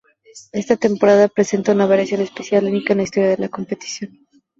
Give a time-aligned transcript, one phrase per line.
[0.51, 4.25] Esta temporada presenta una variación especial única en la historia de la competición.